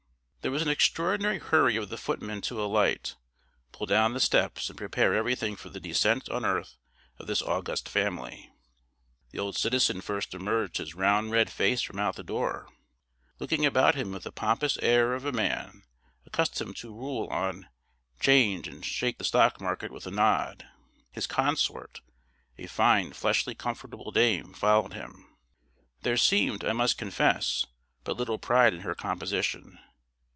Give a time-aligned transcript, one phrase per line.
[0.43, 3.15] There was an extraordinary hurry of the footmen to alight,
[3.71, 6.77] pull down the steps, and prepare everything for the descent on earth
[7.19, 8.51] of this august family.
[9.29, 12.69] The old citizen first emerged his round red face from out the door,
[13.37, 15.83] looking about him with the pompous air of a man
[16.25, 17.69] accustomed to rule on
[18.19, 20.65] 'Change, and shake the Stock Market with a nod.
[21.11, 22.01] His consort,
[22.57, 25.37] a fine, fleshy, comfortable dame, followed him.
[26.01, 27.67] There seemed, I must confess,
[28.03, 29.77] but little pride in her composition.